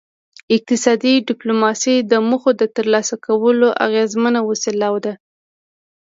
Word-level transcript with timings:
اقتصادي 0.55 1.13
ډیپلوماسي 1.29 1.95
د 2.11 2.13
موخو 2.29 2.51
د 2.61 2.63
ترلاسه 2.75 3.15
کولو 3.25 3.67
اغیزمنه 3.85 4.39
وسیله 4.49 4.89
ده 5.05 5.13